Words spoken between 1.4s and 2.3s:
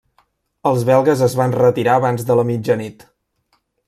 van retirar abans